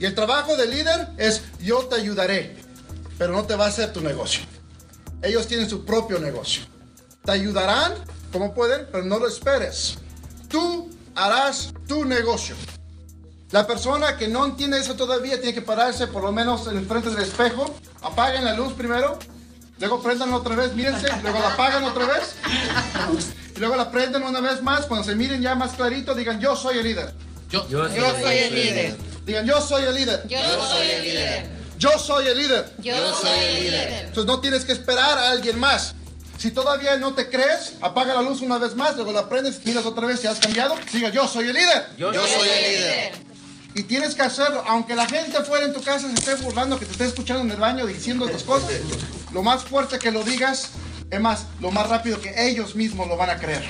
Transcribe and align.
Y 0.00 0.06
el 0.06 0.14
trabajo 0.14 0.56
del 0.56 0.70
líder 0.70 1.08
es 1.18 1.42
yo 1.60 1.80
te 1.84 1.96
ayudaré, 1.96 2.56
pero 3.18 3.34
no 3.34 3.44
te 3.44 3.54
va 3.54 3.66
a 3.66 3.68
hacer 3.68 3.92
tu 3.92 4.00
negocio. 4.00 4.42
Ellos 5.22 5.46
tienen 5.46 5.68
su 5.68 5.84
propio 5.84 6.18
negocio. 6.18 6.62
Te 7.22 7.32
ayudarán 7.32 7.92
como 8.32 8.54
pueden, 8.54 8.86
pero 8.90 9.04
no 9.04 9.18
lo 9.18 9.28
esperes. 9.28 9.98
Tú 10.48 10.90
harás 11.14 11.74
tu 11.86 12.06
negocio. 12.06 12.56
La 13.50 13.66
persona 13.66 14.16
que 14.16 14.26
no 14.26 14.46
entiende 14.46 14.78
eso 14.78 14.96
todavía 14.96 15.38
tiene 15.38 15.52
que 15.52 15.60
pararse 15.60 16.06
por 16.06 16.22
lo 16.22 16.32
menos 16.32 16.66
en 16.66 16.78
el 16.78 16.86
frente 16.86 17.10
del 17.10 17.20
espejo. 17.20 17.74
Apaguen 18.00 18.46
la 18.46 18.54
luz 18.54 18.72
primero. 18.72 19.18
Luego 19.80 20.02
prendan 20.02 20.32
otra 20.32 20.54
vez, 20.56 20.74
mírense. 20.74 21.08
Luego 21.22 21.40
la 21.40 21.52
apagan 21.52 21.84
otra 21.84 22.06
vez. 22.06 22.36
Y 23.54 23.58
luego 23.58 23.76
la 23.76 23.90
prenden 23.90 24.22
una 24.22 24.40
vez 24.40 24.62
más. 24.62 24.86
Cuando 24.86 25.04
se 25.04 25.14
miren 25.14 25.42
ya 25.42 25.54
más 25.54 25.72
clarito, 25.72 26.14
digan 26.14 26.40
yo 26.40 26.56
soy 26.56 26.78
el 26.78 26.84
líder. 26.84 27.12
Yo, 27.50 27.68
Yo 27.68 27.86
soy 27.88 28.38
el 28.38 28.54
líder. 28.54 29.09
Digan 29.26 29.46
yo 29.46 29.60
soy 29.60 29.84
el 29.84 29.94
líder. 29.94 30.26
Yo 30.28 30.38
soy 30.66 30.88
el 30.88 31.02
líder. 31.02 31.50
Yo 31.78 31.98
soy 31.98 32.26
el 32.26 32.38
líder. 32.38 32.72
Yo 32.78 33.14
soy 33.14 33.38
el 33.38 33.64
líder. 33.64 33.92
Entonces 34.06 34.26
no 34.26 34.40
tienes 34.40 34.64
que 34.64 34.72
esperar 34.72 35.18
a 35.18 35.30
alguien 35.30 35.58
más. 35.58 35.94
Si 36.38 36.50
todavía 36.50 36.96
no 36.96 37.14
te 37.14 37.28
crees, 37.28 37.74
apaga 37.82 38.14
la 38.14 38.22
luz 38.22 38.40
una 38.40 38.56
vez 38.56 38.74
más, 38.74 38.96
luego 38.96 39.12
la 39.12 39.28
prendes, 39.28 39.60
miras 39.64 39.84
otra 39.84 40.06
vez 40.06 40.20
si 40.20 40.26
has 40.26 40.38
cambiado. 40.38 40.74
Diga, 40.90 41.10
yo 41.10 41.28
soy 41.28 41.48
el 41.48 41.54
líder. 41.54 41.86
Yo 41.98 42.12
soy 42.12 42.48
el 42.48 42.72
líder. 42.72 43.12
Y 43.74 43.82
tienes 43.84 44.14
que 44.14 44.22
hacerlo, 44.22 44.64
aunque 44.66 44.94
la 44.96 45.06
gente 45.06 45.42
fuera 45.44 45.66
en 45.66 45.72
tu 45.72 45.82
casa 45.82 46.08
se 46.08 46.14
esté 46.14 46.34
burlando, 46.42 46.78
que 46.78 46.86
te 46.86 46.92
esté 46.92 47.04
escuchando 47.04 47.42
en 47.42 47.50
el 47.50 47.58
baño 47.58 47.86
diciendo 47.86 48.26
estas 48.26 48.42
cosas. 48.42 48.70
Lo 49.32 49.42
más 49.42 49.62
fuerte 49.64 49.98
que 49.98 50.10
lo 50.10 50.24
digas, 50.24 50.70
es 51.10 51.20
más, 51.20 51.44
lo 51.60 51.70
más 51.70 51.88
rápido 51.88 52.20
que 52.20 52.48
ellos 52.48 52.74
mismos 52.74 53.06
lo 53.06 53.16
van 53.16 53.30
a 53.30 53.36
creer. 53.36 53.68